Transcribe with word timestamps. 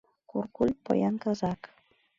Куркуль— 0.29 0.75
поян 0.85 1.15
казак. 1.23 1.61